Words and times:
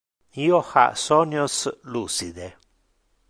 Io 0.45 0.61
ha 0.69 0.85
sonios 1.01 1.59
lucide. 1.93 2.47